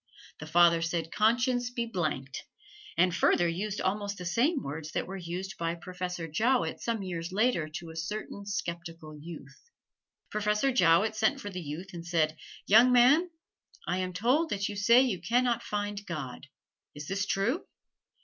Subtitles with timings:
[0.39, 2.45] The father said conscience be blanked:
[2.97, 7.31] and further used almost the same words that were used by Professor Jowett some years
[7.31, 9.69] later to a certain skeptical youth.
[10.31, 12.35] Professor Jowett sent for the youth and said,
[12.65, 13.29] "Young man,
[13.87, 16.47] I am told that you say you can not find God.
[16.95, 17.67] Is this true?"